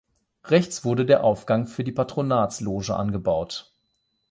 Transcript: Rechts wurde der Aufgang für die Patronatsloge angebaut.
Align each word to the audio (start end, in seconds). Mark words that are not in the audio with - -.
Rechts 0.45 0.83
wurde 0.83 1.05
der 1.05 1.23
Aufgang 1.23 1.67
für 1.67 1.83
die 1.83 1.91
Patronatsloge 1.91 2.95
angebaut. 2.95 3.71